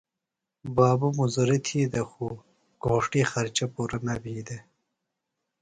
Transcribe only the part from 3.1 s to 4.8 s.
خرچہ پُرہ نہ بھی دےۡ۔